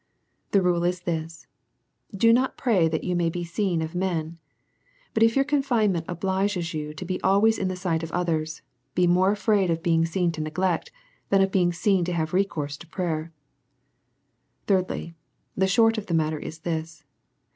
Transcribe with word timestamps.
The 0.49 0.63
rule 0.63 0.83
is 0.83 1.01
this; 1.01 1.45
Don't 2.11 2.57
pray 2.57 2.87
that 2.87 3.03
you 3.03 3.15
may 3.15 3.29
be 3.29 3.43
seen 3.43 3.83
of 3.83 3.93
men, 3.93 4.39
but 5.13 5.21
if 5.21 5.35
your 5.35 5.45
confinement 5.45 6.05
obliges 6.07 6.73
you 6.73 6.91
to 6.95 7.05
be 7.05 7.21
al 7.23 7.39
ways 7.39 7.59
in 7.59 7.67
the 7.67 7.75
sight 7.75 8.01
of 8.01 8.11
others, 8.11 8.63
be 8.95 9.05
more 9.05 9.31
afraid 9.31 9.69
of 9.69 9.83
being 9.83 10.07
seen 10.07 10.31
to 10.31 10.41
neglect, 10.41 10.91
than 11.29 11.43
of 11.43 11.51
being 11.51 11.71
seen 11.71 12.03
to 12.05 12.13
have 12.13 12.33
recourse 12.33 12.77
to 12.77 12.87
prayer. 12.87 13.31
Thirdli/, 14.65 15.13
The 15.55 15.67
state 15.67 15.99
of 15.99 16.07
the 16.07 16.15
matter 16.15 16.39
is 16.39 16.61
this. 16.61 17.03